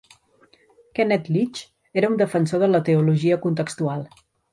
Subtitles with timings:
[0.99, 1.61] Kenneth Leech
[2.01, 4.03] era un defensor de la teologia contextual.